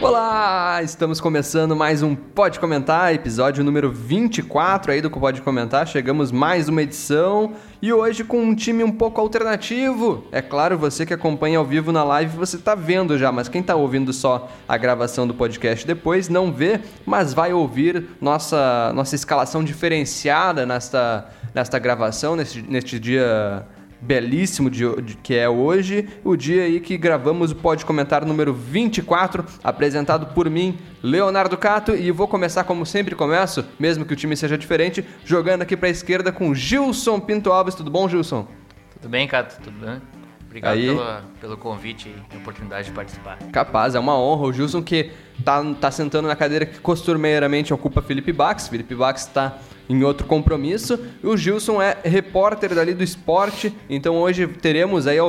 [0.00, 5.88] Olá, estamos começando mais um Pode Comentar, episódio número 24 aí do Pode Comentar.
[5.88, 10.24] Chegamos mais uma edição e hoje com um time um pouco alternativo.
[10.30, 13.60] É claro, você que acompanha ao vivo na live, você está vendo já, mas quem
[13.60, 19.16] está ouvindo só a gravação do podcast depois não vê, mas vai ouvir nossa, nossa
[19.16, 23.66] escalação diferenciada nesta, nesta gravação, neste, neste dia
[24.00, 28.52] belíssimo de, de, que é hoje, o dia aí que gravamos o Pode Comentar número
[28.52, 34.16] 24, apresentado por mim, Leonardo Cato, e vou começar como sempre começo, mesmo que o
[34.16, 37.74] time seja diferente, jogando aqui para a esquerda com Gilson Pinto Alves.
[37.74, 38.46] Tudo bom, Gilson?
[38.94, 39.60] Tudo bem, Cato?
[39.62, 40.00] Tudo bem?
[40.48, 40.86] Obrigado Aí.
[40.86, 43.38] pelo, pelo convite e oportunidade de participar.
[43.52, 44.46] Capaz, é uma honra.
[44.46, 45.10] O Gilson que
[45.44, 48.66] tá, tá sentando na cadeira que costumeiramente ocupa Felipe Bax.
[48.66, 49.58] Felipe Bax está
[49.88, 50.98] em outro compromisso.
[51.22, 53.72] O Gilson é repórter dali do esporte.
[53.88, 55.26] Então hoje teremos aí o,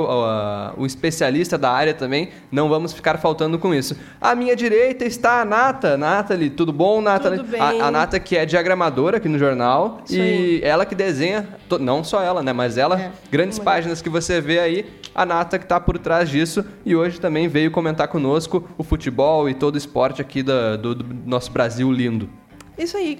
[0.77, 2.29] o, o especialista da área também.
[2.51, 3.95] Não vamos ficar faltando com isso.
[4.19, 5.97] À minha direita está a Nata.
[5.97, 7.39] Nathalie, tudo bom, Nathalie?
[7.39, 7.61] Tudo bem.
[7.61, 10.01] A, a Nata que é diagramadora aqui no jornal.
[10.05, 10.61] Isso e aí.
[10.63, 11.47] ela que desenha,
[11.79, 12.51] não só ela, né?
[12.53, 14.85] Mas ela, É, grandes páginas que você vê aí,
[15.15, 19.49] a Nata que está por trás disso e hoje também veio comentar conosco o futebol
[19.49, 22.29] e todo o esporte aqui da- do, do nosso Brasil lindo.
[22.77, 23.19] Isso aí,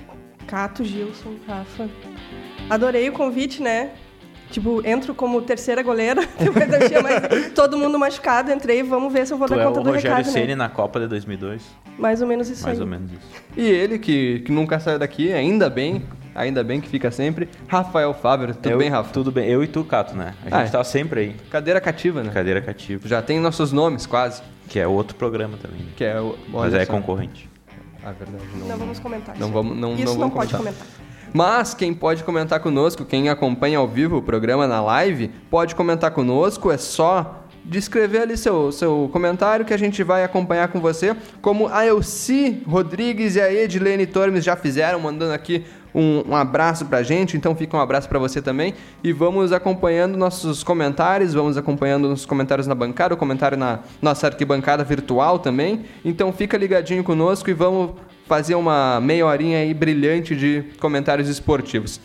[0.50, 1.88] Cato, Gilson, Rafa.
[2.70, 3.92] Adorei o convite, né?
[4.52, 9.28] Tipo, entro como terceira goleira, depois eu tinha mais todo mundo machucado, entrei, vamos ver
[9.28, 10.56] se eu vou Tu dar é o conta do Rogério recado, Ceni né?
[10.56, 11.62] na Copa de 2002,
[12.00, 12.82] Mais ou menos isso mais aí.
[12.84, 13.22] ou menos isso.
[13.56, 16.02] E ele que, que nunca saiu daqui, ainda bem,
[16.34, 18.56] ainda bem que fica sempre, Rafael Fábio.
[18.56, 19.14] Tudo Eu- bem, Rafa?
[19.14, 19.48] Tudo bem.
[19.48, 20.34] Eu e tu, Cato, né?
[20.50, 20.72] A Ah, gente é.
[20.80, 21.36] tá sempre aí.
[21.52, 22.32] Cadeira cativa, né?
[22.34, 24.42] Cadeira cativa, Já tem nossos nomes, quase.
[24.68, 25.82] que é outro programa também.
[25.82, 25.92] né?
[25.96, 26.36] Que é o.
[26.50, 26.92] Mas é só.
[26.92, 27.49] concorrente.
[28.04, 28.44] Ah, verdade.
[28.68, 29.54] Não vamos comentar Não isso.
[29.54, 30.74] vamos, não, Isso não não, vamos pode comentar.
[30.86, 31.10] comentar.
[31.34, 36.12] Mas quem pode comentar conosco, quem acompanha ao vivo o programa na live, pode comentar
[36.12, 41.16] conosco, é só descrever ali seu, seu comentário que a gente vai acompanhar com você,
[41.40, 45.64] como a Elci Rodrigues e a Edilene Tormes já fizeram, mandando aqui
[45.94, 48.74] um, um abraço pra gente, então fica um abraço pra você também,
[49.04, 54.28] e vamos acompanhando nossos comentários, vamos acompanhando os comentários na bancada, o comentário na nossa
[54.28, 57.92] arquibancada virtual também, então fica ligadinho conosco e vamos
[58.28, 62.00] fazer uma meia horinha aí brilhante de comentários esportivos.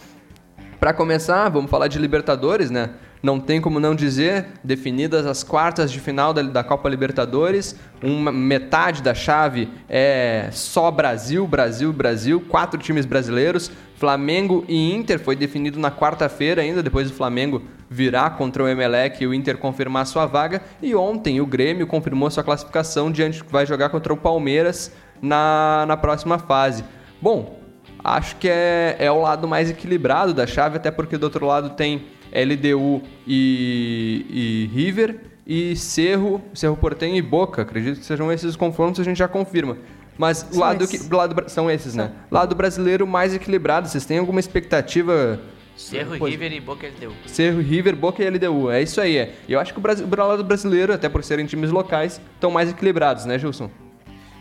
[0.80, 2.90] Para começar, vamos falar de Libertadores, né?
[3.24, 8.30] Não tem como não dizer, definidas as quartas de final da, da Copa Libertadores, uma
[8.30, 15.34] metade da chave é só Brasil, Brasil, Brasil, quatro times brasileiros, Flamengo e Inter foi
[15.34, 20.06] definido na quarta-feira ainda, depois do Flamengo virar contra o Emelec e o Inter confirmar
[20.06, 24.92] sua vaga, e ontem o Grêmio confirmou sua classificação diante vai jogar contra o Palmeiras
[25.22, 26.84] na, na próxima fase.
[27.22, 27.64] Bom,
[28.04, 31.70] Acho que é, é o lado mais equilibrado da chave, até porque do outro lado
[31.70, 37.62] tem LDU e, e River, e Cerro, Cerro Portenho e Boca.
[37.62, 39.76] Acredito que sejam esses os confrontos, a gente já confirma.
[40.16, 41.02] Mas São lado, esses.
[41.02, 42.12] que, do lado são esses, né?
[42.30, 43.88] Lado brasileiro mais equilibrado.
[43.88, 45.40] Vocês têm alguma expectativa?
[45.76, 47.12] Cerro, Pois- River e Boca LDU.
[47.26, 48.70] Cerro, River, Boca e LDU.
[48.70, 49.16] É isso aí.
[49.16, 49.34] É.
[49.48, 52.50] E eu acho que o, Brasil, o lado brasileiro, até por serem times locais, estão
[52.50, 53.68] mais equilibrados, né, Gilson?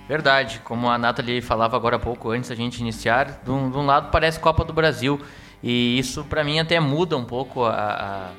[0.07, 3.77] Verdade, como a Nathalie falava agora há pouco, antes da gente iniciar, de um, de
[3.77, 5.19] um lado parece Copa do Brasil.
[5.63, 8.29] E isso pra mim até muda um pouco a, a-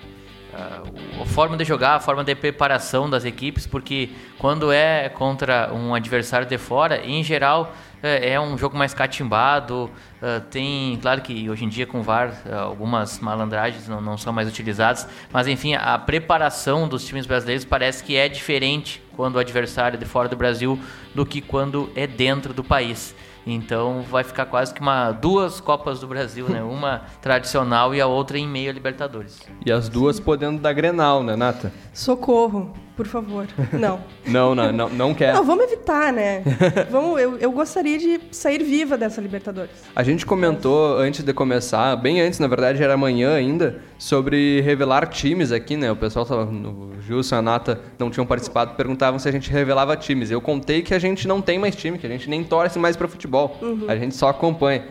[1.23, 5.95] a- forma de jogar, a forma de preparação das equipes, porque quando é contra um
[5.95, 9.91] adversário de fora, em geral é, é um jogo mais catimbado.
[10.23, 14.33] é, tem, claro que hoje em dia com VAR é, algumas malandragens não, não são
[14.33, 19.39] mais utilizadas, mas enfim, a preparação dos times brasileiros parece que é diferente quando o
[19.39, 20.79] adversário é de fora do Brasil
[21.15, 23.15] do que quando é dentro do país.
[23.47, 26.63] Então vai ficar quase que uma duas Copas do Brasil, né?
[26.63, 29.41] Uma tradicional e a outra em meio a Libertadores.
[29.65, 31.73] E as duas podendo dar Grenal, né, Nata?
[31.93, 33.47] Socorro, por favor.
[33.73, 34.01] Não.
[34.27, 35.35] Não, não, não, não quer.
[35.35, 36.43] Não, vamos evitar, né?
[36.91, 39.71] Vamos, eu, eu gostaria de sair viva dessa Libertadores.
[39.95, 45.07] A gente comentou antes de começar, bem antes, na verdade era amanhã ainda, sobre revelar
[45.09, 45.91] times aqui, né?
[45.91, 49.51] O pessoal tava, o Gilson e a Nata não tinham participado, perguntavam se a gente
[49.51, 50.31] revelava times.
[50.31, 52.97] Eu contei que a gente não tem mais time, que a gente nem torce mais
[52.97, 53.59] para futebol.
[53.89, 54.85] A gente só acompanha.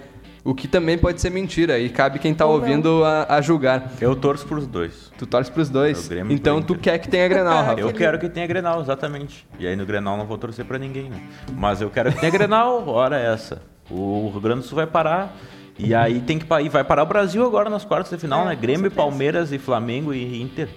[0.46, 3.94] O que também pode ser mentira, e cabe quem tá Ou ouvindo a, a julgar.
[4.02, 5.10] Eu torço pros dois.
[5.18, 6.12] Tu torce pros dois.
[6.12, 7.80] É Então pro tu quer que tenha Grenal, Rafa.
[7.80, 9.48] Eu quero que tenha Grenal, exatamente.
[9.58, 11.22] E aí no Grenal não vou torcer pra ninguém, né?
[11.56, 13.62] Mas eu quero que tenha Grenal, hora essa.
[13.90, 15.34] O Rio Grande do Sul vai parar.
[15.80, 18.50] E aí tem que e vai parar o Brasil agora nas quartas de final, É,
[18.50, 18.56] né?
[18.56, 18.96] Grêmio, certeza.
[19.02, 20.68] Palmeiras e Flamengo e Inter.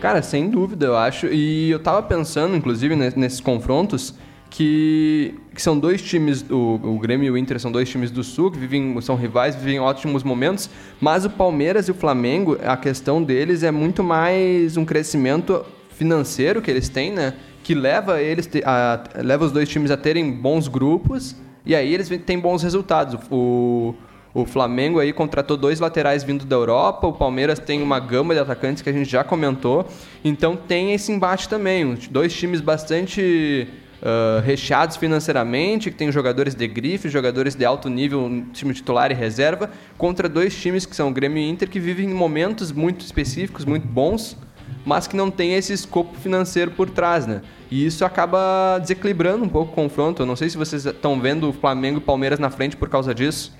[0.00, 1.26] Cara, sem dúvida, eu acho.
[1.28, 4.14] E eu tava pensando, inclusive, ne- nesses confrontos,
[4.54, 8.22] que, que são dois times, o, o Grêmio e o Inter são dois times do
[8.22, 10.70] Sul, que vivem, são rivais, vivem ótimos momentos,
[11.00, 16.62] mas o Palmeiras e o Flamengo, a questão deles é muito mais um crescimento financeiro
[16.62, 17.34] que eles têm, né?
[17.64, 21.34] que leva eles a, leva os dois times a terem bons grupos
[21.66, 23.18] e aí eles têm bons resultados.
[23.32, 23.92] O,
[24.32, 28.38] o Flamengo aí contratou dois laterais vindo da Europa, o Palmeiras tem uma gama de
[28.38, 29.84] atacantes que a gente já comentou,
[30.24, 31.96] então tem esse embate também.
[32.08, 38.44] Dois times bastante ah, recheados financeiramente, que tem jogadores de grife, jogadores de alto nível,
[38.52, 42.08] time titular e reserva, contra dois times que são o Grêmio e Inter, que vivem
[42.08, 44.36] momentos muito específicos, muito bons,
[44.84, 47.40] mas que não tem esse escopo financeiro por trás, né?
[47.70, 50.22] E isso acaba desequilibrando um pouco o confronto.
[50.22, 53.14] Eu não sei se vocês estão vendo o Flamengo e Palmeiras na frente por causa
[53.14, 53.56] disso.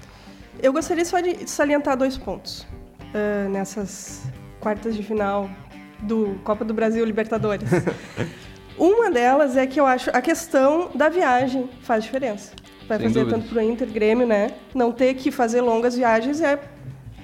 [0.63, 2.67] Eu gostaria só de salientar dois pontos
[3.15, 4.23] ah, nessas
[4.61, 5.49] quartas de final
[6.03, 7.69] do Copa do Brasil Libertadores.
[8.79, 12.53] Uma delas é que eu acho a questão da viagem faz diferença.
[12.89, 13.39] Vai Sem fazer dúvida.
[13.39, 14.51] tanto pro Inter, Grêmio, né?
[14.75, 16.61] Não ter que fazer longas viagens é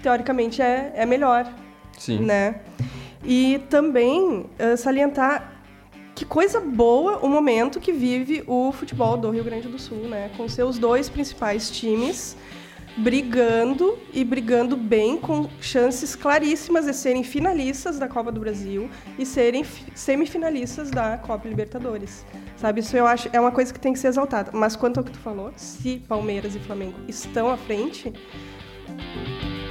[0.02, 1.52] teoricamente é, é melhor,
[1.98, 2.20] Sim.
[2.20, 2.60] né?
[3.24, 5.52] E também ah, salientar
[6.14, 10.30] que coisa boa o momento que vive o futebol do Rio Grande do Sul, né?
[10.36, 12.36] Com seus dois principais times
[12.96, 19.24] brigando e brigando bem com chances claríssimas de serem finalistas da Copa do Brasil e
[19.24, 22.24] serem fi- semifinalistas da Copa Libertadores.
[22.56, 24.50] Sabe, isso eu acho é uma coisa que tem que ser exaltada.
[24.52, 28.12] Mas quanto ao que tu falou, se Palmeiras e Flamengo estão à frente,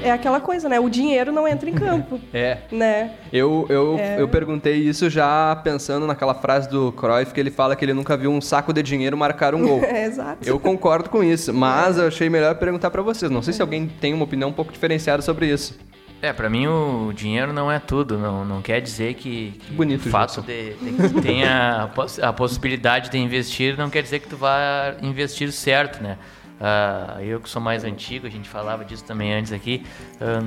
[0.04, 0.80] é aquela coisa, né?
[0.80, 2.57] O dinheiro não entra em campo, É.
[2.72, 3.12] né?
[3.31, 4.22] Eu, eu, É.
[4.22, 8.16] eu perguntei isso já pensando naquela frase do Cruyff que ele fala que ele nunca
[8.18, 9.81] viu um saco de dinheiro marcar um gol.
[9.90, 10.38] É, exato.
[10.48, 13.30] Eu concordo com isso, mas eu achei melhor perguntar pra vocês.
[13.31, 15.78] Não sei se alguém tem uma opinião um pouco diferenciada sobre isso.
[16.22, 20.06] É, pra mim o dinheiro não é tudo, não, não quer dizer que, que Bonito,
[20.06, 24.19] o fato de, de que tenha a, poss- a possibilidade de investir não quer dizer
[24.19, 26.18] que tu vá investir certo, né?
[26.59, 29.85] Ah, eu que sou mais antigo, a gente falava disso também antes aqui,
[30.19, 30.44] ah,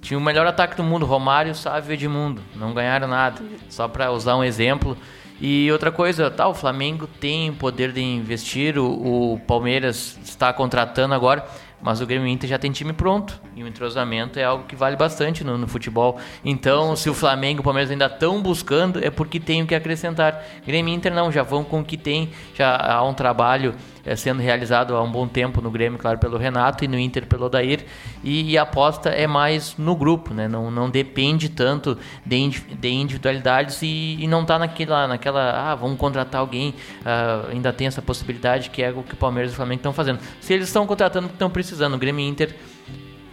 [0.00, 3.40] tinha o melhor ataque do mundo, Romário, Sávio e Edmundo, não ganharam nada,
[3.70, 4.96] só pra usar um exemplo.
[5.40, 11.12] E outra coisa, tá, o Flamengo tem poder de investir, o, o Palmeiras está contratando
[11.12, 11.44] agora,
[11.82, 13.38] mas o Grêmio Inter já tem time pronto.
[13.56, 16.18] E o entrosamento é algo que vale bastante no, no futebol.
[16.44, 19.74] Então, se o Flamengo e o Palmeiras ainda estão buscando, é porque tem o que
[19.74, 20.42] acrescentar.
[20.66, 22.30] Grêmio Inter não, já vão com o que tem.
[22.54, 23.74] Já há um trabalho
[24.16, 27.46] sendo realizado há um bom tempo no Grêmio, claro, pelo Renato, e no Inter pelo
[27.46, 27.84] Odair.
[28.22, 30.46] E, e a aposta é mais no grupo, né?
[30.46, 35.98] Não, não depende tanto de, de individualidades e, e não tá naquela, naquela, ah, vamos
[35.98, 36.74] contratar alguém,
[37.04, 39.92] ah, ainda tem essa possibilidade que é o que o Palmeiras e o Flamengo estão
[39.92, 40.20] fazendo.
[40.40, 42.54] Se eles estão contratando o que estão precisando, o Grêmio e Inter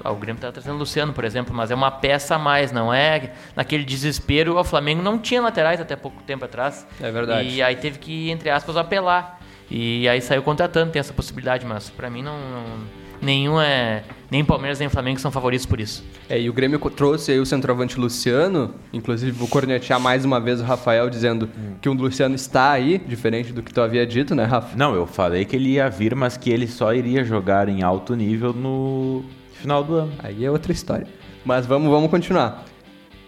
[0.04, 2.72] ah, o Grêmio está trazendo o Luciano, por exemplo, mas é uma peça a mais,
[2.72, 4.58] não é naquele desespero.
[4.58, 6.88] O Flamengo não tinha laterais até pouco tempo atrás.
[7.00, 7.50] É verdade.
[7.50, 9.41] E aí teve que, entre aspas, apelar.
[9.74, 12.38] E aí saiu contratando, tem essa possibilidade, mas pra mim não.
[12.38, 14.04] não- nenhum é.
[14.30, 16.04] Nem Palmeiras nem Flamengo são favoritos por isso.
[16.30, 20.60] É, e o Grêmio trouxe aí o centroavante Luciano, inclusive vou cornetear mais uma vez
[20.60, 21.50] o Rafael dizendo
[21.82, 24.76] que o Luciano está aí, diferente do que tu havia dito, né, Rafa?
[24.78, 28.16] Não, eu falei que ele ia vir, mas que ele só iria jogar em alto
[28.16, 29.24] nível no
[29.54, 30.14] final do ano.
[30.20, 31.08] Aí é outra história.
[31.46, 32.64] Mas vamos, vamos continuar.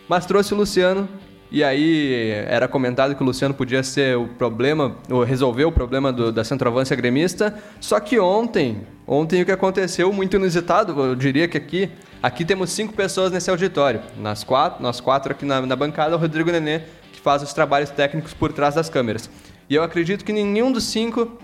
[0.07, 1.07] Mas trouxe o Luciano,
[1.53, 6.11] e aí era comentado que o Luciano podia ser o problema, ou resolver o problema
[6.11, 7.53] do- da centroavância gremista.
[7.79, 11.91] Só que ontem, ontem o que aconteceu, muito inusitado, eu diria que aqui,
[12.23, 14.01] aqui temos cinco pessoas nesse auditório.
[14.19, 16.79] Nas quatro, nós quatro aqui na, na bancada, o Rodrigo Nenê,
[17.11, 19.29] que faz os trabalhos técnicos por trás das câmeras.
[19.69, 21.37] E eu acredito que nenhum dos cinco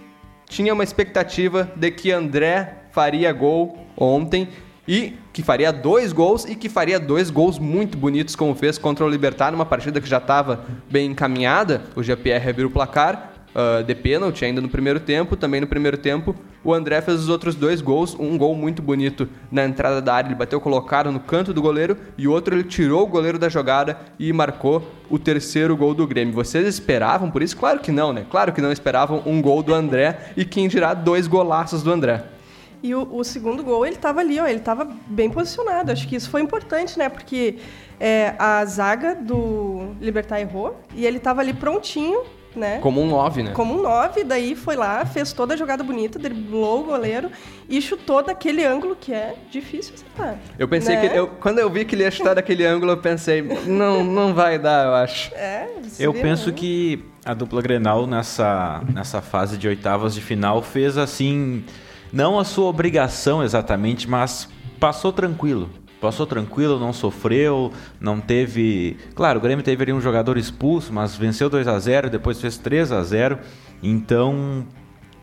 [0.48, 4.50] tinha uma expectativa de que André faria gol ontem
[4.90, 9.06] e que faria dois gols e que faria dois gols muito bonitos como fez contra
[9.06, 11.84] o Libertar numa partida que já estava bem encaminhada.
[11.96, 15.36] O GPR abriu o placar ah, de pênalti ainda no primeiro tempo.
[15.36, 18.16] Também no primeiro tempo o André fez os outros dois gols.
[18.20, 21.96] Um gol muito bonito na entrada da área, ele bateu colocado no canto do goleiro
[22.18, 26.34] e outro ele tirou o goleiro da jogada e marcou o terceiro gol do Grêmio.
[26.34, 27.56] Vocês esperavam por isso?
[27.56, 28.26] Claro que não, né?
[28.28, 32.39] Claro que não esperavam um gol do André e quem dirá dois golaços do André.
[32.82, 35.92] E o, o segundo gol, ele estava ali, ó, ele estava bem posicionado.
[35.92, 37.10] Acho que isso foi importante, né?
[37.10, 37.58] Porque
[38.00, 42.24] é, a zaga do Libertar errou e ele estava ali prontinho,
[42.56, 42.80] né?
[42.80, 43.52] Como um 9, né?
[43.52, 47.30] Como um 9, daí foi lá, fez toda a jogada bonita, driblou o goleiro
[47.68, 50.38] e chutou daquele ângulo que é difícil acertar.
[50.58, 51.08] Eu pensei né?
[51.08, 51.18] que.
[51.18, 54.58] Eu, quando eu vi que ele ia chutar daquele ângulo, eu pensei, não, não vai
[54.58, 55.34] dar, eu acho.
[55.36, 55.68] É,
[56.00, 56.56] Eu vê, penso né?
[56.56, 61.64] que a dupla Grenal nessa, nessa fase de oitavas de final fez assim,
[62.12, 64.50] não a sua obrigação exatamente, mas
[64.80, 65.70] passou tranquilo.
[66.02, 68.98] Passou tranquilo, não sofreu, não teve.
[69.14, 72.58] Claro, o Grêmio teve ali um jogador expulso, mas venceu 2 a 0 depois fez
[72.58, 73.38] 3 a 0
[73.84, 74.66] Então,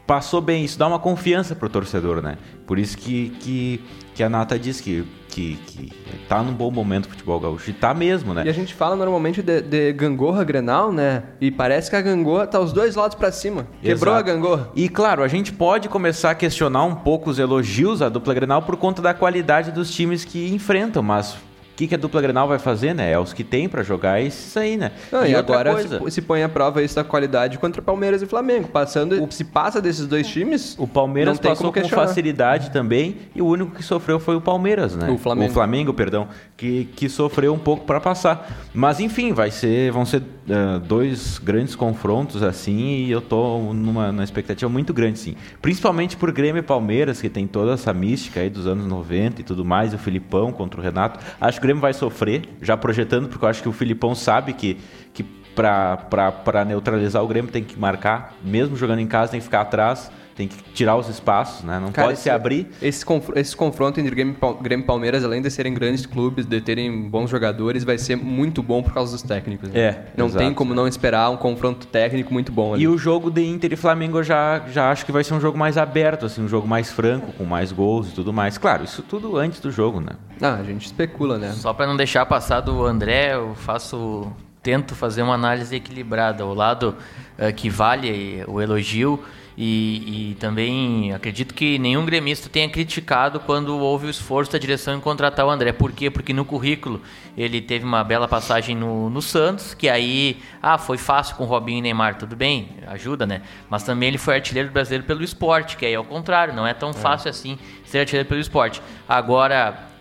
[0.07, 0.65] passou bem.
[0.65, 2.37] Isso dá uma confiança pro torcedor, né?
[2.67, 3.81] Por isso que, que,
[4.15, 5.93] que a Nata diz que que, que
[6.27, 7.69] tá num bom momento o futebol gaúcho.
[7.69, 8.45] E tá mesmo, né?
[8.47, 11.25] E a gente fala normalmente de, de gangorra grenal, né?
[11.39, 13.67] E parece que a gangorra tá os dois lados para cima.
[13.83, 14.31] Quebrou Exato.
[14.31, 14.71] a gangorra.
[14.75, 18.63] E claro, a gente pode começar a questionar um pouco os elogios à dupla Grenal
[18.63, 21.37] por conta da qualidade dos times que enfrentam, mas
[21.77, 23.13] que, que a dupla Grenal vai fazer, né?
[23.13, 24.93] É os que tem para jogar é isso aí, né?
[25.13, 28.23] Não, e, outra agora coisa, se, se põe à prova isso da qualidade contra Palmeiras
[28.23, 28.69] e Flamengo.
[28.69, 33.73] Passando, se passa desses dois times, o Palmeiras passou com facilidade também e o único
[33.73, 35.11] que sofreu foi o Palmeiras, né?
[35.11, 35.93] O Flamengo.
[35.93, 38.51] perdão, que, que sofreu um pouco para passar.
[38.73, 44.13] Mas enfim, vai ser, vão ser ah, dois grandes confrontos assim e eu tô numa,
[44.13, 45.35] numa expectativa muito grande, sim.
[45.61, 49.45] Principalmente por Grêmio e Palmeiras, que tem toda essa mística aí dos anos 90 e
[49.45, 51.19] tudo mais, e o Filipão contra o Renato.
[51.41, 54.53] Acho que o Grêmio vai sofrer, já projetando, porque eu acho que o Filipão sabe
[54.53, 54.79] que,
[55.13, 59.63] que para neutralizar o Grêmio tem que marcar, mesmo jogando em casa, tem que ficar
[59.63, 61.81] atrás, tem que tirar os espaços, né?
[61.81, 62.67] Não Cara, pode se esse- abrir.
[62.83, 66.45] Esse, conf- esse confronto entre Grêmio e Grêmio e Palmeiras, além de serem grandes clubes,
[66.45, 69.71] de terem bons jogadores, vai ser muito bom por causa dos técnicos.
[69.71, 69.81] né?
[69.81, 70.45] É, Não exato.
[70.45, 72.83] tem como não esperar um confronto técnico muito bom ali.
[72.83, 75.41] E o jogo de Inter e Flamengo eu já, já acho que vai ser um
[75.41, 78.59] jogo mais aberto, assim, um jogo mais franco, com mais gols e tudo mais.
[78.59, 80.13] Claro, isso tudo antes do jogo, né?
[80.43, 81.53] Ah, a gente especula, né?
[81.53, 84.31] Só para não deixar passar do André, eu faço
[84.63, 86.95] tento fazer uma análise equilibrada, o lado
[87.39, 89.19] eh, que vale o elogio
[89.57, 94.97] e, e também acredito que nenhum gremista tenha criticado quando houve o esforço da direção
[94.97, 95.73] em contratar o André.
[95.73, 96.11] Por quê?
[96.11, 97.01] Porque no currículo
[97.37, 101.79] ele teve uma bela passagem no, no Santos, que aí, ah, foi fácil com Robinho
[101.79, 103.43] e Neymar, tudo bem, ajuda, né?
[103.71, 106.75] Mas também ele foi artilheiro brasileiro pelo esporte, que aí é o contrário, não é
[106.75, 108.83] tão fácil assim ser artilheiro pelo esporte.
[109.09, 109.96] Agora,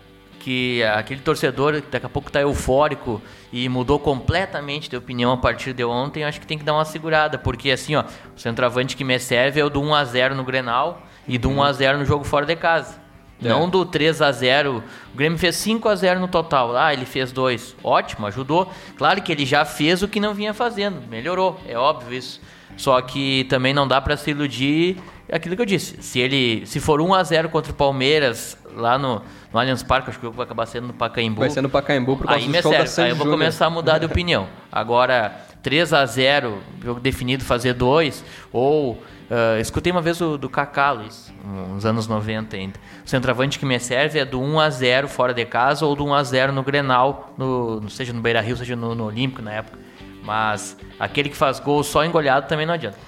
[0.46, 3.20] que aquele torcedor que daqui a pouco está eufórico
[3.52, 6.84] e mudou completamente de opinião a partir de ontem, acho que tem que dar uma
[6.84, 8.04] segurada, porque assim, ó,
[8.36, 11.50] o centroavante que me serve é o do 1 a 0 no Grenal e do
[11.50, 12.94] 1 a 0 no jogo fora de casa.
[13.42, 13.48] É.
[13.48, 14.84] Não do 3 a 0.
[15.12, 16.76] O Grêmio fez 5 a 0 no total.
[16.76, 17.74] Ah, ele fez dois.
[17.82, 18.72] Ótimo, ajudou.
[18.96, 22.40] Claro que ele já fez o que não vinha fazendo, melhorou, é óbvio isso.
[22.76, 24.96] Só que também não dá para se iludir
[25.28, 26.00] aquilo que eu disse.
[26.00, 30.10] Se ele se for 1 a 0 contra o Palmeiras lá no, no Allianz Parque,
[30.10, 31.40] acho que o jogo vai acabar sendo no Pacaembu.
[31.40, 33.10] Vai ser no Pacaembu por causa Aí do me show da serve.
[33.10, 34.46] Aí eu vou começar a mudar de opinião.
[34.70, 39.02] Agora, 3 a 0 jogo definido, fazer dois, ou.
[39.30, 42.78] ah, escutei uma vez o do Kaká, Luiz, uns anos 90 ainda.
[43.04, 46.04] O centroavante que me serve é do 1 a 0 fora de casa ou do
[46.04, 49.52] 1 a 0 no Grenal, no, seja no Beira Rio, seja no, no Olímpico na
[49.52, 49.78] época.
[50.22, 52.98] Mas aquele que faz gol só engolhado também não adianta.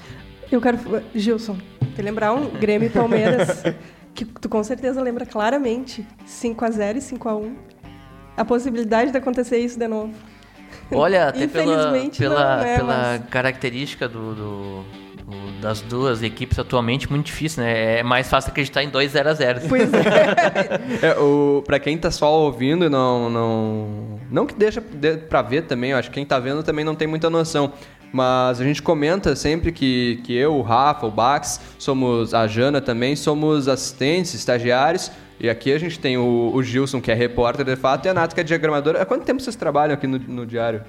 [0.51, 0.79] Eu quero.
[1.15, 1.59] Gilson,
[1.95, 3.63] te lembrar um Grêmio e Palmeiras
[4.25, 7.53] que tu com certeza lembra claramente 5x0 e 5x1.
[8.37, 10.13] A possibilidade de acontecer isso de novo.
[10.93, 14.83] Olha, até pela, Infelizmente pela, né, pela mas- característica do, do-
[15.25, 17.99] do- das duas equipes atualmente, muito difícil, né?
[17.99, 19.99] É mais fácil acreditar em 2 0 a 0 Pois é.
[21.07, 24.19] É, o, pra quem tá só ouvindo e não, não.
[24.31, 26.95] Não que deixa de, pra ver também, eu acho que quem tá vendo também não
[26.95, 27.73] tem muita noção.
[28.13, 32.81] Mas a gente comenta sempre que, que eu, o Rafa, o Bax, somos a Jana
[32.81, 35.11] também, somos assistentes, estagiários.
[35.41, 38.15] E aqui a gente tem o, o Gilson, que é repórter de fato, e a
[38.15, 39.03] Nath, que é diagramadora.
[39.03, 40.83] Há quanto tempo vocês trabalham aqui no, no diário?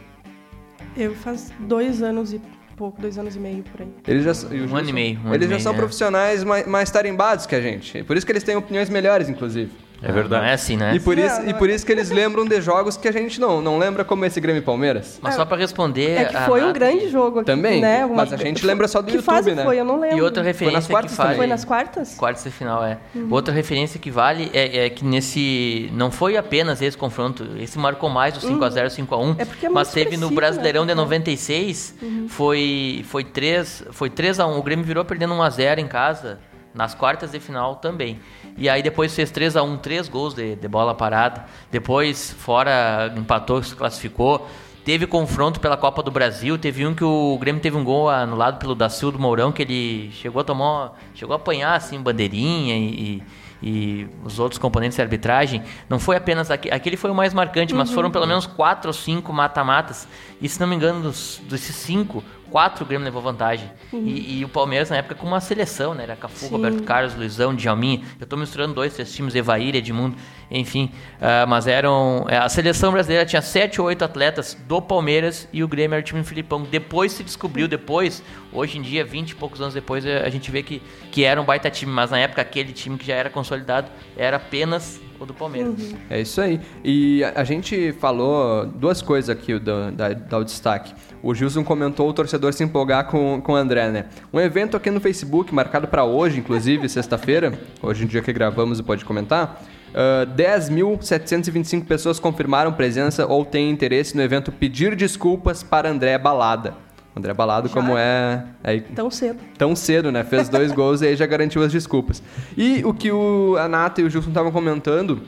[0.98, 2.42] Eu faz dois anos e
[2.76, 3.94] pouco, dois anos e meio por aí.
[4.08, 5.76] Eles já, e Um ano e meio, um ano eles e já meio, são é.
[5.76, 8.04] profissionais mais, mais tarimbados que a gente.
[8.04, 9.70] Por isso que eles têm opiniões melhores, inclusive.
[10.02, 10.44] É verdade.
[10.44, 10.96] Não é assim, né?
[10.96, 11.54] E por, isso, e é.
[11.54, 14.40] por isso que eles lembram de jogos que a gente não, não lembra, como esse
[14.40, 15.20] Grêmio e Palmeiras.
[15.22, 16.12] Mas só pra responder.
[16.22, 18.06] É que a foi um Nath- grande jogo aqui, Também, né?
[18.06, 19.64] mas a gente lembra só do que YouTube, fase né?
[19.64, 19.80] foi?
[19.80, 20.18] Eu não lembro.
[20.18, 21.36] E outra referência quartas que vale.
[21.36, 22.16] Foi nas quartas?
[22.16, 22.98] Quartas de final, é.
[23.30, 25.90] Outra referência que vale é, é que nesse.
[25.94, 27.46] Não foi apenas esse confronto.
[27.60, 29.36] Esse marcou mais o 5x0, 5x1.
[29.38, 30.94] É porque é mas teve no expressivo, Brasileirão né?
[30.94, 31.96] de 96.
[32.30, 34.58] Foi, foi 3 foi 3x1.
[34.58, 36.40] O Grêmio virou perdendo 1x0 em casa.
[36.74, 38.20] Nas quartas de final também.
[38.58, 41.46] E aí depois fez 3x1, três gols de, de bola parada.
[41.72, 44.48] Depois, fora, empatou, se classificou.
[44.86, 46.58] Teve confronto pela Copa do Brasil.
[46.58, 50.12] Teve um que o Grêmio teve um gol anulado pelo Dacil do Mourão, que ele
[50.14, 50.94] chegou a tomar.
[51.14, 53.24] Chegou a apanhar assim, bandeirinha e,
[53.62, 55.62] e os outros componentes de arbitragem.
[55.90, 58.94] Não foi apenas aquele, aquele foi o mais marcante, mas foram pelo menos quatro ou
[58.94, 60.08] cinco mata-matas.
[60.42, 63.70] E se não me engano, dos, desses cinco, quatro o Grêmio levou vantagem.
[63.94, 66.04] E, e o Palmeiras na época com uma seleção, né?
[66.04, 66.50] Era Cafu, Sim.
[66.50, 68.02] Roberto Carlos, Luizão, Djalminha.
[68.20, 70.16] Eu tô misturando dois, três times, Evair, Edmundo,
[70.50, 70.92] enfim.
[71.22, 72.26] ah, mas eram.
[72.30, 76.06] A seleção brasileira tinha sete ou oito atletas do Palmeiras e o Grêmio era o
[76.06, 76.64] time do Filipão.
[76.64, 80.64] Depois se descobriu, depois, hoje em dia, 20 e poucos anos depois, a gente vê
[80.64, 81.92] que, que era um baita time.
[81.92, 85.74] Mas na época, aquele time que já era consolidado era apenas o do Palmeiras.
[86.10, 86.60] É isso aí.
[86.84, 90.94] E a, a gente falou duas coisas aqui da, da, destaque.
[91.22, 94.06] O Gilson comentou o torcedor se empolgar com, com o André, né?
[94.32, 98.80] Um evento aqui no Facebook, marcado para hoje, inclusive, sexta-feira, hoje em dia que gravamos
[98.80, 105.64] e pode comentar, Uh, 10.725 pessoas confirmaram presença ou têm interesse no evento Pedir Desculpas
[105.64, 106.76] para André Balada.
[107.16, 107.74] André Balado, Já?
[107.74, 109.40] como é, é Tão cedo.
[109.58, 110.24] tão cedo, né?
[110.24, 112.22] Fez dois gols e aí já garantiu as desculpas.
[112.58, 115.22] E o que o a Nata e o Gilson estavam comentando,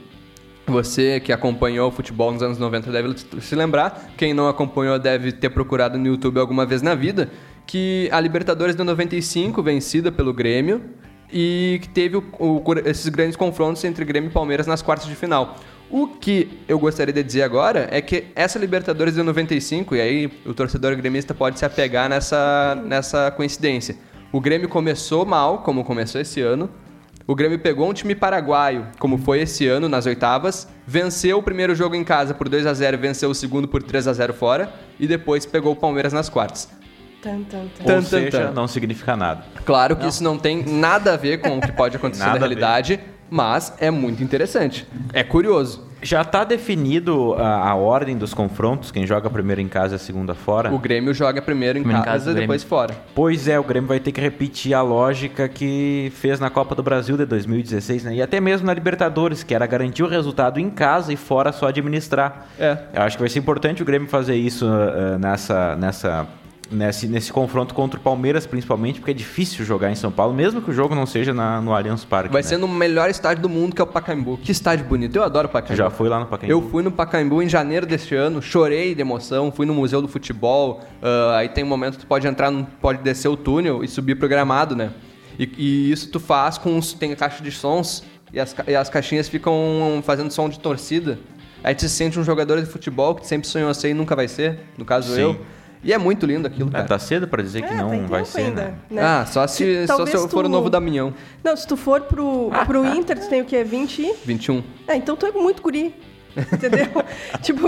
[0.67, 5.31] você que acompanhou o futebol nos anos 90 deve se lembrar, quem não acompanhou deve
[5.31, 7.29] ter procurado no YouTube alguma vez na vida,
[7.65, 10.81] que a Libertadores de 95, vencida pelo Grêmio,
[11.33, 15.15] e que teve o- o- esses grandes confrontos entre Grêmio e Palmeiras nas quartas de
[15.15, 15.55] final.
[15.91, 20.31] O que eu gostaria de dizer agora é que essa Libertadores de 95, e aí
[20.45, 23.97] o torcedor gremista pode se apegar nessa, nessa coincidência.
[24.31, 26.69] O Grêmio começou mal, como começou esse ano.
[27.27, 31.75] O Grêmio pegou um time paraguaio, como foi esse ano nas oitavas, venceu o primeiro
[31.75, 34.71] jogo em casa por 2 a 0 venceu o segundo por 3 a 0 fora,
[34.97, 36.69] e depois pegou o Palmeiras nas quartas.
[37.21, 37.81] Tan, tan, tan.
[37.81, 38.51] Ou tan, seja, tan.
[38.51, 39.43] não significa nada.
[39.65, 42.99] Claro que isso não tem nada a ver com o que pode acontecer na realidade,
[43.31, 44.85] mas é muito interessante.
[45.13, 45.89] É curioso.
[46.03, 49.99] Já está definido a, a ordem dos confrontos, quem joga primeiro em casa e a
[49.99, 50.73] segunda fora?
[50.73, 52.95] O Grêmio joga primeiro em Primeiro casa, casa e depois fora.
[53.13, 56.81] Pois é, o Grêmio vai ter que repetir a lógica que fez na Copa do
[56.81, 58.15] Brasil de 2016, né?
[58.15, 61.67] E até mesmo na Libertadores, que era garantir o resultado em casa e fora só
[61.67, 62.47] administrar.
[62.59, 62.77] É.
[62.93, 66.27] Eu acho que vai ser importante o Grêmio fazer isso eh, nessa, nessa,
[66.71, 70.61] nesse, nesse confronto contra o Palmeiras, principalmente, porque é difícil jogar em São Paulo, mesmo
[70.61, 72.31] que o jogo não seja na- no Allianz Parque.
[72.31, 72.47] Vai né?
[72.47, 74.37] ser no melhor estádio do mundo, que é o Pacaembu.
[74.37, 75.15] Que estádio bonito.
[75.15, 75.75] Eu adoro o Pacaembu.
[75.77, 76.51] Já foi lá no Pacaembu?
[76.53, 80.07] Eu fui no Pacaembu em janeiro deste ano, chorei de emoção, fui no Museu do
[80.07, 80.81] Futebol.
[81.01, 82.51] ah, aí tem um momento que tu pode entrar,
[82.81, 84.91] pode descer o túnel e subir pro gramado, né?
[85.37, 88.75] E, e isso tu faz com os, tem a caixa de sons e as, e
[88.75, 91.17] as caixinhas ficam fazendo som de torcida.
[91.63, 94.27] Aí tu se sente um jogador de futebol que sempre sonhou ser e nunca vai
[94.27, 95.21] ser, no caso Sim.
[95.21, 95.41] eu.
[95.83, 96.85] E é muito lindo aquilo, É, cara.
[96.85, 98.73] tá cedo pra dizer que É, não vai ser, ainda, né?
[98.89, 99.01] né?
[99.01, 101.13] Ah, só se, só talvez se eu for o novo Damião.
[101.43, 103.63] Não, se tu for pro, pro Inter, tu tem o quê?
[103.63, 104.01] 20?
[104.03, 104.61] e- 21.
[104.87, 105.95] É, então tu é muito guri.
[106.37, 106.85] Entendeu?
[107.41, 107.67] tipo,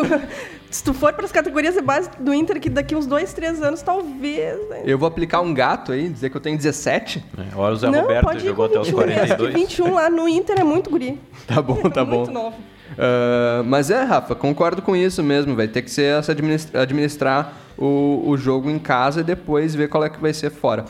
[0.69, 3.81] se tu for pras categorias de base do Inter, que daqui uns dois, três anos,
[3.81, 4.69] talvez.
[4.69, 4.83] né?
[4.85, 7.21] Eu vou aplicar um gato aí, dizer que eu tenho 17.
[7.37, 9.53] É, Olha o Zé Não, Roberto, jogou até os 21 mesmo, que 42.
[9.53, 11.19] 21 lá no Inter é muito guri.
[11.47, 12.17] Tá bom, tá bom.
[12.19, 12.55] muito novo.
[12.97, 15.55] Ah, mas é, Rafa, concordo com isso mesmo.
[15.55, 19.89] Vai ter que ser essa administra- administrar o, o jogo em casa e depois ver
[19.89, 20.85] qual é que vai ser fora.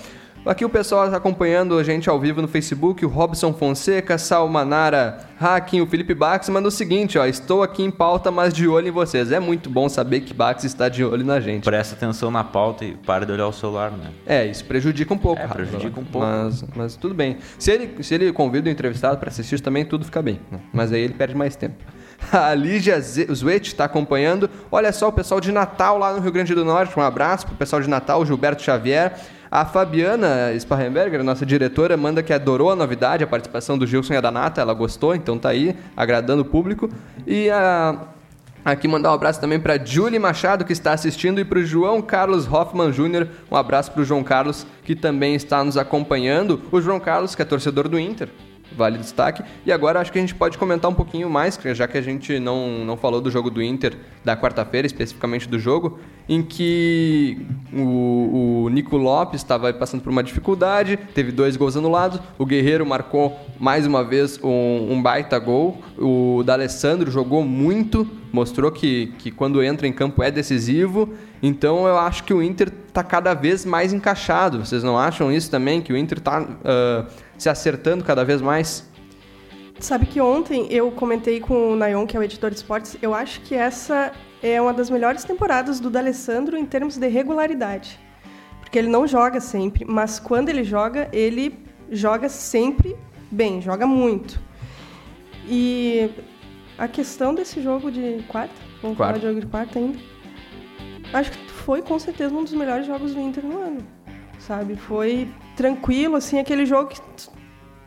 [0.46, 5.19] Aqui o pessoal está acompanhando a gente ao vivo no Facebook, o Robson Fonseca, Salmanara
[5.39, 8.89] Hacking, o Felipe Bax manda o seguinte, ó, estou aqui em pauta, mas de olho
[8.89, 9.32] em vocês.
[9.32, 11.63] É muito bom saber que Bax está de olho na gente.
[11.63, 14.10] Presta atenção na pauta e para de olhar o celular, né?
[14.26, 15.41] É, isso prejudica um pouco.
[15.41, 16.28] É, prejudica um pouco.
[16.28, 17.38] Mas, mas tudo bem.
[17.58, 20.41] Se ele, se ele convida o entrevistado para assistir também, tudo fica bem.
[20.52, 20.60] né?
[20.74, 21.82] Mas aí ele perde mais tempo.
[22.32, 24.50] A Lígia Zuet está acompanhando.
[24.72, 26.98] Olha só o pessoal de Natal lá no Rio Grande do Norte.
[26.98, 29.14] Um abraço pro pessoal de Natal, o Gilberto Xavier.
[29.52, 34.18] A Fabiana Sparrenberger, nossa diretora, manda que adorou a novidade, a participação do Gilson e
[34.18, 34.62] a da Nata.
[34.62, 36.90] Ela gostou, então tá aí, agradando o público.
[37.28, 38.08] E a
[38.66, 42.02] Aqui mandar um abraço também para Julie Machado, que está assistindo, e para o João
[42.02, 43.28] Carlos Hoffman Jr.
[43.52, 46.62] Um abraço para o João Carlos, que também está nos acompanhando.
[46.72, 48.30] O João Carlos, que é torcedor do Inter,
[48.76, 49.43] vale destaque.
[49.65, 52.39] E agora acho que a gente pode comentar um pouquinho mais, já que a gente
[52.39, 58.63] não, não falou do jogo do Inter da quarta-feira, especificamente do jogo, em que o,
[58.65, 63.38] o Nico Lopes estava passando por uma dificuldade, teve dois gols anulados, o Guerreiro marcou
[63.60, 69.62] mais uma vez um, um baita gol, o D'Alessandro jogou muito, mostrou que, que quando
[69.62, 73.91] entra em campo é decisivo, então eu acho que o Inter está cada vez mais
[73.91, 76.47] encaixado, vocês não acham isso também, que o Inter está
[77.38, 78.89] se acertando cada vez mais?
[79.80, 83.13] Sabe que ontem eu comentei com o Nayon, que é o editor de esportes, eu
[83.13, 88.00] acho que essa é uma das melhores temporadas do D'Alessandro em termos de regularidade.
[88.60, 91.58] Porque ele não joga sempre, mas quando ele joga, ele
[91.91, 92.96] joga sempre
[93.32, 94.39] bem, joga muito.
[95.48, 96.10] E
[96.78, 99.13] a questão desse jogo de quarta, vamos Quarta.
[99.13, 100.00] falar de jogo de quarta ainda,
[101.13, 103.80] acho que foi com certeza um dos melhores jogos do Inter no ano,
[104.39, 104.76] sabe?
[104.76, 107.32] Foi tranquilo, assim, aquele jogo que tu,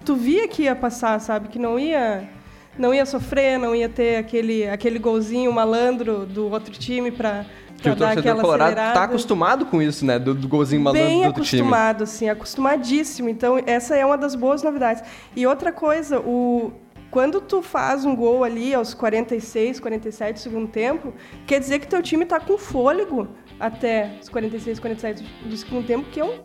[0.05, 1.49] tu via que ia passar, sabe?
[1.49, 2.29] Que não ia
[2.79, 7.47] não ia sofrer, não ia ter aquele, aquele golzinho malandro do outro time para
[7.81, 8.89] Que o torcedor colorado acelerada.
[8.89, 10.19] está acostumado com isso, né?
[10.19, 11.63] Do, do golzinho malandro Bem do outro time.
[11.63, 13.29] acostumado, assim, acostumadíssimo.
[13.29, 15.03] Então, essa é uma das boas novidades.
[15.35, 16.73] E outra coisa, o...
[17.11, 21.15] quando tu faz um gol ali aos 46, 47 do segundo tempo,
[21.47, 23.27] quer dizer que teu time está com fôlego
[23.59, 26.41] até os 46, 47 do segundo tempo, que é um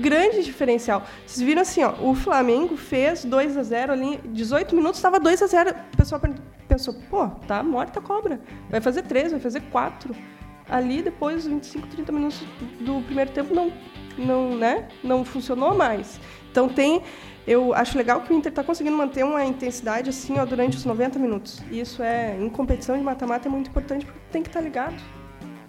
[0.00, 1.04] grande diferencial.
[1.26, 5.42] Vocês viram assim, ó, o Flamengo fez 2 a 0 ali, 18 minutos estava 2
[5.42, 5.70] a 0.
[5.70, 6.20] O pessoal
[6.68, 8.40] pensou, pô, tá morta a cobra.
[8.70, 10.14] Vai fazer 3, vai fazer 4.
[10.68, 12.42] Ali depois, 25, 30 minutos
[12.80, 13.72] do primeiro tempo, não
[14.18, 16.18] não, né, não funcionou mais.
[16.50, 17.02] Então tem
[17.46, 20.84] eu acho legal que o Inter está conseguindo manter uma intensidade assim ó, durante os
[20.84, 21.62] 90 minutos.
[21.70, 24.96] Isso é, em competição de mata-mata, é muito importante porque tem que estar tá ligado.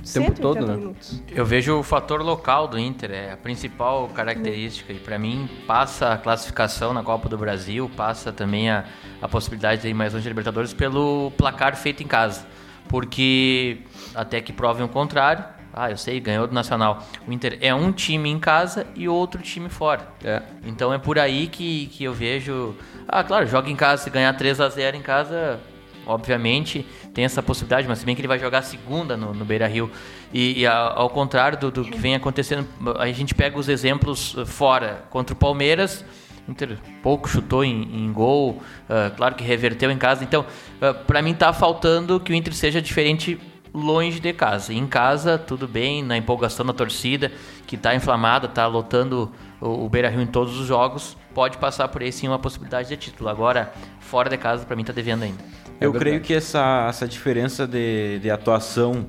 [0.10, 0.76] O tempo todo, né?
[0.76, 1.22] Minutos.
[1.30, 4.94] Eu vejo o fator local do Inter, é a principal característica.
[4.94, 8.86] E para mim, passa a classificação na Copa do Brasil, passa também a,
[9.22, 12.46] a possibilidade de ir mais longe de Libertadores pelo placar feito em casa.
[12.88, 13.80] Porque,
[14.16, 15.44] até que provem o contrário,
[15.74, 17.04] ah, eu sei, ganhou do Nacional.
[17.28, 20.08] O Inter é um time em casa e outro time fora.
[20.24, 20.42] É.
[20.66, 22.76] Então é por aí que, que eu vejo.
[23.08, 25.60] Ah, claro, joga em casa, se ganhar 3 a 0 em casa,
[26.06, 26.84] obviamente
[27.18, 29.90] tem essa possibilidade, mas se bem que ele vai jogar segunda no, no Beira Rio.
[30.32, 32.68] E, e ao contrário do, do, que vem acontecendo,
[33.00, 35.04] a gente pega os exemplos fora.
[35.10, 36.06] Contra o Palmeiras,
[36.48, 40.24] Inter pouco chutou em, em gol, uh, claro que reverteu em casa.
[40.24, 40.46] Então,
[40.80, 43.40] uh, para mim tá faltando que o Inter seja diferente
[43.74, 44.72] longe de casa.
[44.72, 47.32] Em casa, tudo bem, na empolgação da torcida,
[47.66, 51.88] que está inflamada, está lotando o, o Beira Rio em todos os jogos, pode passar
[51.90, 53.30] por aí sim uma possibilidade de título.
[53.30, 55.38] Agora, fora de casa, para mim, está devendo ainda.
[55.80, 59.06] Eu é creio que essa, essa diferença de, de atuação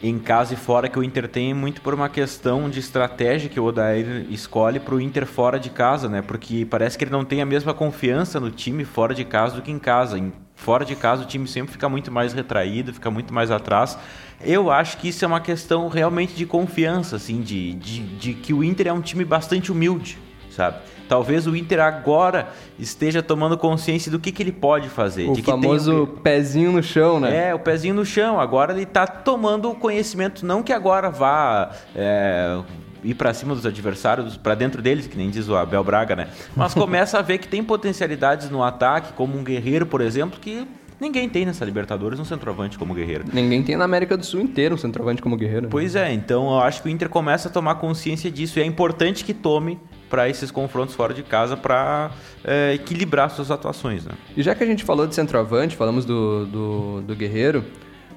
[0.00, 3.58] em casa e fora que o Inter tem muito por uma questão de estratégia que
[3.58, 6.22] o Odair escolhe para o Inter fora de casa, né?
[6.22, 9.62] Porque parece que ele não tem a mesma confiança no time fora de casa do
[9.62, 10.16] que em casa.
[10.16, 13.98] Em, fora de casa o time sempre fica muito mais retraído, fica muito mais atrás.
[14.40, 18.54] Eu acho que isso é uma questão realmente de confiança, assim, de, de, de que
[18.54, 20.16] o Inter é um time bastante humilde,
[20.48, 20.76] sabe?
[21.12, 22.48] Talvez o Inter agora
[22.78, 25.28] esteja tomando consciência do que, que ele pode fazer.
[25.28, 26.22] O famoso tem...
[26.22, 27.50] pezinho no chão, né?
[27.50, 28.40] É, o pezinho no chão.
[28.40, 32.58] Agora ele está tomando conhecimento, não que agora vá é,
[33.04, 36.28] ir para cima dos adversários, para dentro deles, que nem diz o Abel Braga, né?
[36.56, 40.66] Mas começa a ver que tem potencialidades no ataque, como um guerreiro, por exemplo, que
[40.98, 43.24] Ninguém tem nessa Libertadores um centroavante como Guerreiro.
[43.32, 45.62] Ninguém tem na América do Sul inteiro um centroavante como Guerreiro.
[45.62, 45.68] Né?
[45.68, 48.64] Pois é, então eu acho que o Inter começa a tomar consciência disso e é
[48.64, 49.80] importante que tome
[50.12, 52.10] para esses confrontos fora de casa para
[52.44, 54.04] é, equilibrar suas atuações.
[54.04, 54.12] Né?
[54.36, 57.64] E já que a gente falou de centroavante, falamos do, do, do Guerreiro,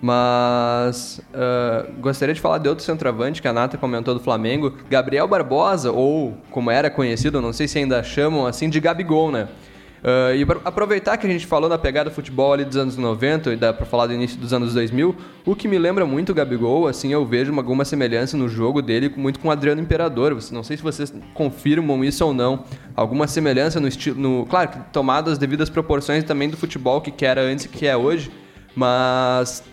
[0.01, 5.25] mas uh, gostaria de falar de outro centroavante que a Nata comentou do Flamengo, Gabriel
[5.25, 9.47] Barbosa, ou como era conhecido, não sei se ainda chamam assim, de Gabigol, né?
[10.05, 13.55] Uh, e aproveitar que a gente falou na pegada futebol ali dos anos 90 e
[13.55, 16.87] dá pra falar do início dos anos 2000, o que me lembra muito o Gabigol,
[16.87, 20.37] assim, eu vejo alguma semelhança no jogo dele muito com o Adriano Imperador.
[20.51, 22.65] Não sei se vocês confirmam isso ou não.
[22.95, 24.45] Alguma semelhança no estilo.
[24.45, 27.97] Claro, que tomado as devidas proporções também do futebol que era antes e que é
[27.97, 28.29] hoje,
[28.75, 29.63] mas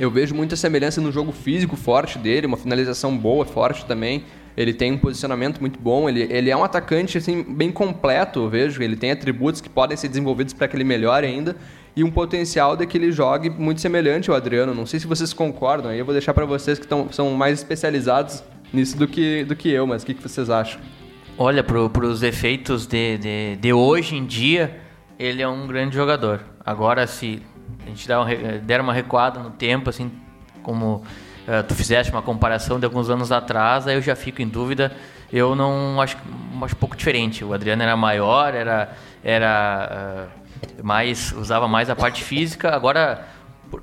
[0.00, 4.24] eu vejo muita semelhança no jogo físico forte dele, uma finalização boa, forte também.
[4.56, 8.48] Ele tem um posicionamento muito bom, ele, ele é um atacante assim, bem completo, eu
[8.48, 8.82] vejo.
[8.82, 11.56] Ele tem atributos que podem ser desenvolvidos para que ele melhore ainda
[11.96, 14.74] e um potencial de que ele jogue muito semelhante ao Adriano.
[14.74, 17.58] Não sei se vocês concordam, aí eu vou deixar para vocês que tão, são mais
[17.58, 20.80] especializados nisso do que, do que eu, mas o que, que vocês acham?
[21.38, 24.80] Olha, para os efeitos de, de, de, hoje em dia,
[25.18, 26.40] ele é um grande jogador.
[26.64, 27.42] Agora, se
[27.84, 28.26] a gente der uma,
[28.58, 30.12] der uma recuada no tempo, assim,
[30.62, 31.02] como
[31.48, 34.92] uh, tu fizeste uma comparação de alguns anos atrás, aí eu já fico em dúvida.
[35.32, 36.16] Eu não acho,
[36.62, 37.44] acho um pouco diferente.
[37.44, 42.74] O Adriano era maior, era, era uh, mais usava mais a parte física.
[42.74, 43.26] Agora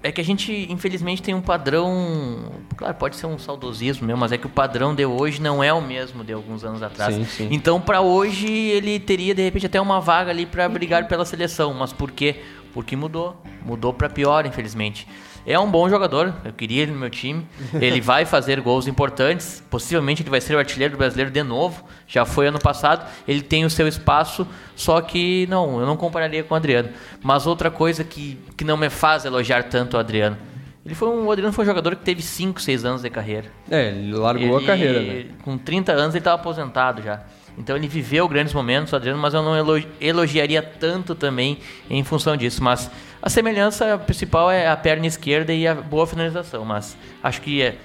[0.03, 4.31] é que a gente infelizmente tem um padrão, claro, pode ser um saudosismo mesmo, mas
[4.31, 7.13] é que o padrão de hoje não é o mesmo de alguns anos atrás.
[7.13, 7.47] Sim, sim.
[7.51, 11.73] Então, para hoje ele teria de repente até uma vaga ali para brigar pela seleção,
[11.73, 12.41] mas por quê?
[12.73, 15.07] Porque mudou, mudou para pior, infelizmente.
[15.45, 17.47] É um bom jogador, eu queria ele no meu time.
[17.73, 21.83] Ele vai fazer gols importantes, possivelmente ele vai ser o artilheiro brasileiro de novo.
[22.07, 26.43] Já foi ano passado, ele tem o seu espaço, só que não, eu não compararia
[26.43, 26.89] com o Adriano.
[27.23, 30.37] Mas outra coisa que, que não me faz elogiar tanto o Adriano.
[30.85, 33.51] Ele foi um, o Adriano foi um jogador que teve 5, 6 anos de carreira.
[33.69, 35.25] É, ele largou ele, a carreira, né?
[35.43, 37.21] Com 30 anos ele estava aposentado já.
[37.57, 39.53] Então ele viveu grandes momentos, o Adriano, mas eu não
[39.99, 41.59] elogiaria tanto também
[41.89, 42.63] em função disso.
[42.63, 42.89] Mas
[43.21, 47.75] a semelhança principal é a perna esquerda e a boa finalização, mas acho que é,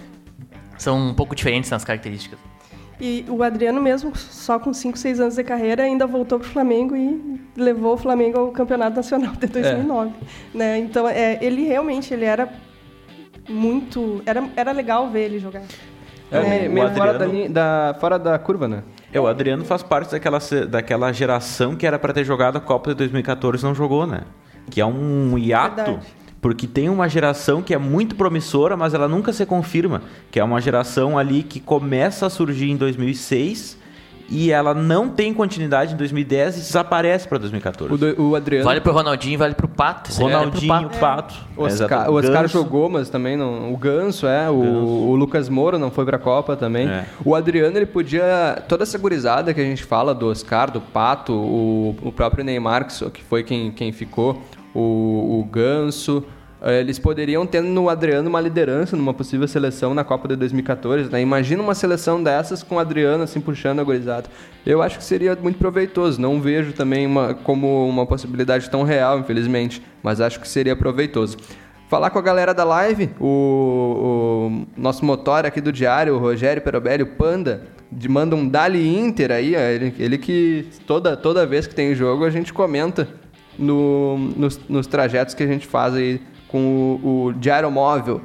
[0.78, 2.38] são um pouco diferentes nas características.
[2.98, 6.50] E o Adriano mesmo, só com 5, 6 anos de carreira, ainda voltou para o
[6.50, 10.12] Flamengo e levou o Flamengo ao Campeonato Nacional de 2009.
[10.54, 10.58] É.
[10.58, 10.78] Né?
[10.78, 12.48] Então, é, ele realmente ele era
[13.46, 14.22] muito...
[14.24, 15.62] Era, era legal ver ele jogar.
[16.30, 17.18] É, é meio Adriano...
[17.18, 18.82] fora, da, da, fora da curva, né?
[19.16, 22.90] É, o Adriano faz parte daquela, daquela geração que era para ter jogado a Copa
[22.90, 24.24] de 2014 e não jogou, né?
[24.70, 25.76] Que é um hiato.
[25.76, 26.06] Verdade.
[26.38, 30.02] Porque tem uma geração que é muito promissora, mas ela nunca se confirma.
[30.30, 33.78] Que é uma geração ali que começa a surgir em 2006
[34.28, 37.92] e ela não tem continuidade em 2010 e desaparece para 2014.
[37.92, 38.64] O, do- o Adriano.
[38.64, 40.10] Vale pro Ronaldinho, vale pro Pato.
[40.10, 40.98] Aí vale pro Ronaldinho, Pato.
[40.98, 41.34] Pato.
[41.56, 42.52] O Oscar, o Oscar Ganso.
[42.58, 43.72] jogou, mas também não.
[43.72, 44.50] O Ganso, é.
[44.50, 44.54] O,
[45.10, 46.88] o Lucas Moura não foi pra Copa também.
[46.88, 47.06] É.
[47.24, 48.62] O Adriano, ele podia.
[48.68, 52.86] Toda essa gurizada que a gente fala do Oscar, do Pato, o, o próprio Neymar,
[53.12, 54.42] que foi quem, quem ficou,
[54.74, 56.24] o, o Ganso.
[56.66, 61.10] Eh, Eles poderiam ter no Adriano uma liderança numa possível seleção na Copa de 2014.
[61.10, 61.20] Né?
[61.22, 64.28] Imagina uma seleção dessas com o Adriano assim puxando a gurizada.
[64.64, 66.20] Eu acho que seria muito proveitoso.
[66.20, 69.82] Não vejo também uma, como uma possibilidade tão real, infelizmente.
[70.02, 71.36] Mas acho que seria proveitoso.
[71.88, 73.26] Falar com a galera da live, o,
[74.50, 78.88] o nosso motor aqui do diário, o Rogério Perobelli, o Panda, de, manda um Dali
[78.98, 83.06] Inter aí, ele, ele que toda, toda vez que tem jogo a gente comenta
[83.56, 88.20] no- nos, nos trajetos que a gente faz aí com o, o Diário Móvel.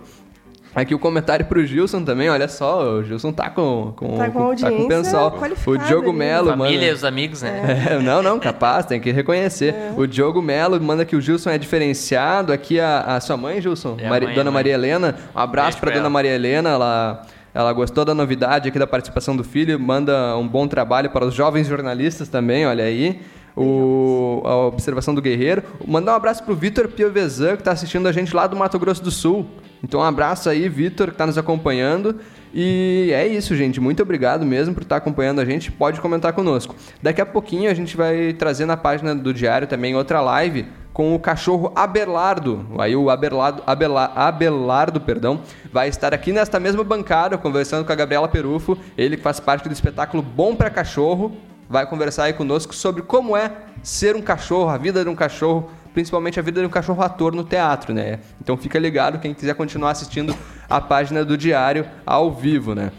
[0.73, 4.41] Aqui o comentário pro Gilson também, olha só, o Gilson tá com, com, Tá com
[4.41, 5.37] audiência pessoal.
[5.67, 6.13] O Diogo.
[6.13, 6.63] Melo, manda...
[6.63, 7.87] Família e os amigos, né?
[7.91, 9.75] É, não, não, capaz, tem que reconhecer.
[9.97, 12.53] O Diogo Melo manda que o Gilson é diferenciado.
[12.53, 14.53] Aqui a, a sua mãe, Gilson, É Mari- mãe, Dona mãe.
[14.59, 15.15] Maria Helena.
[15.35, 16.09] Um abraço para pra Dona ela.
[16.09, 16.69] Maria Helena.
[16.69, 17.21] Ela,
[17.53, 19.77] ela gostou da novidade aqui da participação do filho.
[19.77, 23.19] Manda um bom trabalho para os jovens jornalistas também, olha aí.
[23.55, 25.63] O, a observação do Guerreiro.
[25.85, 29.03] Mandar um abraço pro Vitor Piovesan, que está assistindo a gente lá do Mato Grosso
[29.03, 29.45] do Sul.
[29.83, 32.17] Então, um abraço aí, Vitor, que está nos acompanhando.
[32.53, 33.79] E é isso, gente.
[33.79, 35.71] Muito obrigado mesmo por estar acompanhando a gente.
[35.71, 36.75] Pode comentar conosco.
[37.01, 41.15] Daqui a pouquinho a gente vai trazer na página do Diário também outra live com
[41.15, 42.65] o cachorro Abelardo.
[42.77, 45.39] Aí o Abelardo, Abela- Abelardo, perdão,
[45.71, 49.69] vai estar aqui nesta mesma bancada conversando com a Gabriela Perufo, ele que faz parte
[49.69, 51.31] do espetáculo Bom para Cachorro,
[51.71, 53.49] vai conversar aí conosco sobre como é
[53.81, 57.33] ser um cachorro, a vida de um cachorro, principalmente a vida de um cachorro ator
[57.33, 58.19] no teatro, né?
[58.41, 60.35] Então fica ligado quem quiser continuar assistindo
[60.69, 62.91] a página do Diário ao vivo, né?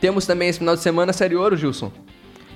[0.00, 1.92] Temos também esse final de semana Série Ouro, Gilson.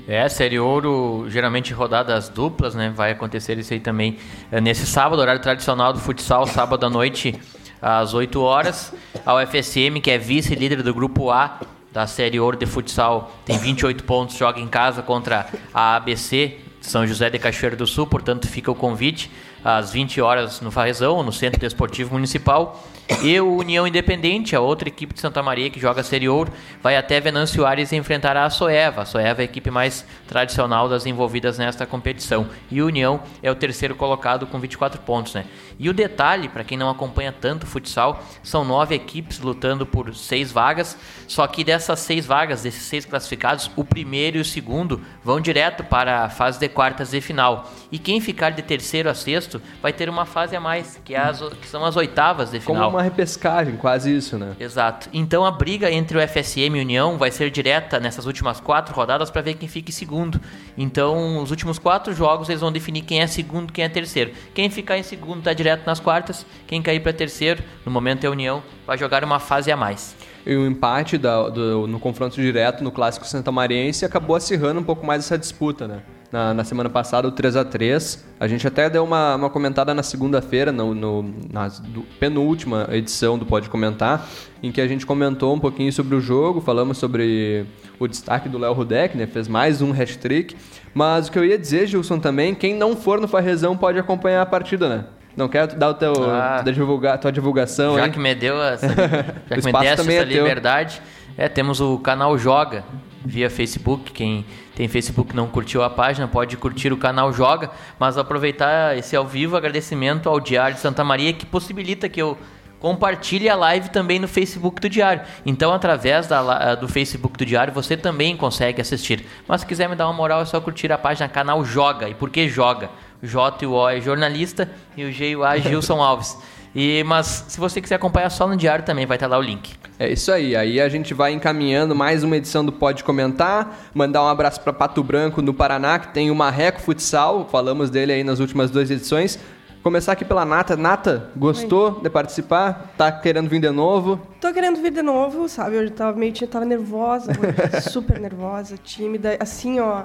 [0.08, 2.90] É, Série Ouro, geralmente rodadas duplas, né?
[2.96, 4.16] Vai acontecer isso aí também
[4.50, 7.38] é, nesse sábado, horário tradicional do futsal, sábado à noite,
[7.82, 8.94] às 8 horas.
[9.26, 11.60] A UFSM, que é vice-líder do grupo A
[11.94, 17.06] da Série Ouro de futsal, tem 28 pontos, joga em casa contra a ABC São
[17.06, 19.30] José de Cachoeiro do Sul, portanto fica o convite
[19.64, 22.84] às 20 horas no Farrezão, no Centro Desportivo Municipal.
[23.22, 26.50] E o União Independente, a outra equipe de Santa Maria que joga Série Ouro,
[26.82, 29.02] vai até Venâncio Aires e enfrentará a Soeva.
[29.02, 32.46] A Soeva é a equipe mais tradicional das envolvidas nesta competição.
[32.70, 35.44] E o União é o terceiro colocado com 24 pontos, né?
[35.78, 40.14] E o detalhe, para quem não acompanha tanto o futsal, são nove equipes lutando por
[40.14, 40.96] seis vagas.
[41.28, 45.84] Só que dessas seis vagas, desses seis classificados, o primeiro e o segundo vão direto
[45.84, 47.70] para a fase de quartas de final.
[47.92, 51.18] E quem ficar de terceiro a sexto vai ter uma fase a mais, que, é
[51.18, 52.93] as, que são as oitavas de final.
[52.94, 54.54] Uma repescagem, quase isso, né?
[54.58, 55.08] Exato.
[55.12, 58.94] Então a briga entre o FSM e o União vai ser direta nessas últimas quatro
[58.94, 60.40] rodadas para ver quem fica em segundo.
[60.76, 64.32] Então, os últimos quatro jogos eles vão definir quem é segundo, quem é terceiro.
[64.54, 66.44] Quem ficar em segundo tá direto nas quartas.
[66.66, 70.16] Quem cair para terceiro, no momento é a União, vai jogar uma fase a mais.
[70.46, 74.84] E o empate da- do- no confronto direto no Clássico Santa Mariense acabou acirrando um
[74.84, 76.02] pouco mais essa disputa, né?
[76.34, 79.94] Na, na semana passada, o 3 a 3 A gente até deu uma, uma comentada
[79.94, 84.26] na segunda-feira, no, no, na do- penúltima edição do Pode Comentar,
[84.60, 87.64] em que a gente comentou um pouquinho sobre o jogo, falamos sobre
[88.00, 89.28] o destaque do Léo Rudek, né?
[89.28, 90.56] Fez mais um hat-trick.
[90.92, 94.42] Mas o que eu ia dizer, Gilson, também, quem não for no Farrezão pode acompanhar
[94.42, 95.04] a partida, né?
[95.36, 96.64] Não quer dar o teu, Ah.
[96.64, 98.10] divulgar, tua divulgação, Já hein?
[98.10, 101.00] que me deu essa, já que me essa é liberdade,
[101.38, 102.82] é, temos o canal Joga
[103.24, 104.10] via Facebook.
[104.10, 104.44] Quem
[104.74, 109.14] tem Facebook e não curtiu a página pode curtir o canal Joga, mas aproveitar esse
[109.14, 112.36] ao vivo, agradecimento ao Diário de Santa Maria que possibilita que eu
[112.80, 115.22] compartilhe a live também no Facebook do Diário.
[115.46, 119.24] Então, através da, do Facebook do Diário, você também consegue assistir.
[119.48, 122.10] Mas se quiser me dar uma moral, é só curtir a página canal Joga.
[122.10, 122.90] E por que Joga?
[123.22, 126.36] J e o O é jornalista e o G e o A é Gilson Alves.
[126.74, 129.74] E, mas se você quiser acompanhar só no diário também, vai estar lá o link.
[129.98, 130.56] É isso aí.
[130.56, 133.78] Aí a gente vai encaminhando mais uma edição do Pode Comentar.
[133.94, 137.48] Mandar um abraço para Pato Branco, no Paraná, que tem o Marreco Futsal.
[137.48, 139.38] Falamos dele aí nas últimas duas edições.
[139.84, 140.76] Começar aqui pela Nata.
[140.76, 142.94] Nata, gostou de participar?
[142.96, 144.18] Tá querendo vir de novo?
[144.40, 145.76] Tô querendo vir de novo, sabe?
[145.76, 147.32] Eu tava meio tava nervosa,
[147.92, 149.36] super nervosa, tímida.
[149.38, 150.04] Assim, ó.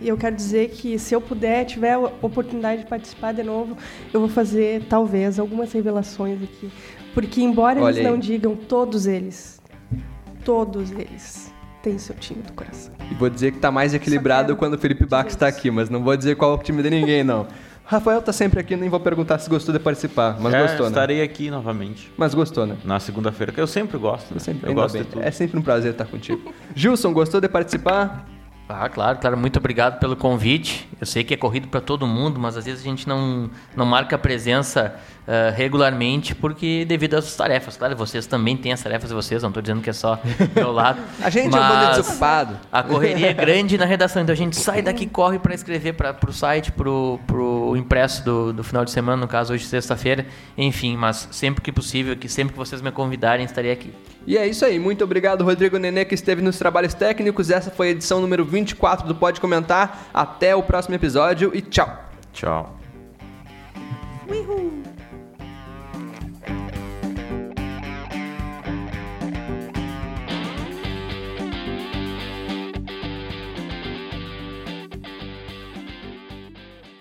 [0.00, 3.76] E eu quero dizer que se eu puder, tiver a oportunidade de participar de novo,
[4.12, 6.70] eu vou fazer, talvez, algumas revelações aqui.
[7.14, 8.10] Porque, embora Olha eles aí.
[8.12, 9.60] não digam, todos eles,
[10.44, 11.52] todos eles
[11.82, 12.92] têm seu time do coração.
[13.10, 15.58] E vou dizer que tá mais equilibrado quero quando o Felipe Bax tá isso.
[15.58, 17.46] aqui, mas não vou dizer qual é o time de ninguém, não.
[17.86, 20.88] Rafael tá sempre aqui, nem vou perguntar se gostou de participar, mas É, gostou, né?
[20.88, 22.78] estarei aqui novamente Mas gostou, né?
[22.82, 24.32] na segunda-feira, que eu sempre gosto.
[24.32, 24.40] né?
[24.40, 25.02] Sempre, eu gosto bem.
[25.02, 25.22] de tudo.
[25.22, 26.50] É sempre um prazer estar contigo.
[26.74, 28.26] Gilson, gostou de participar?
[28.68, 29.36] Ah, claro, claro.
[29.36, 30.88] Muito obrigado pelo convite.
[31.00, 33.84] Eu sei que é corrido para todo mundo, mas às vezes a gente não, não
[33.84, 34.94] marca presença
[35.26, 37.76] uh, regularmente porque devido às tarefas.
[37.76, 40.54] Claro, vocês também têm as tarefas de vocês, não estou dizendo que é só do
[40.54, 41.00] meu lado.
[41.22, 42.58] a gente é um bando desocupado.
[42.70, 46.16] A correria é grande na redação, então a gente sai daqui corre para escrever para
[46.28, 50.26] o site, para o impresso do, do final de semana, no caso hoje sexta-feira.
[50.56, 53.92] Enfim, mas sempre que possível, que sempre que vocês me convidarem, estarei aqui.
[54.26, 54.78] E é isso aí.
[54.78, 57.50] Muito obrigado, Rodrigo Nenê, que esteve nos trabalhos técnicos.
[57.50, 60.08] Essa foi a edição número 24 do Pode Comentar.
[60.14, 61.88] Até o próximo episódio e tchau.
[62.32, 62.78] Tchau.
[64.28, 64.93] Uhul.